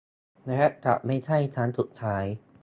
[0.47, 2.25] และจะไม่ใช่ครั้งสุดท้าย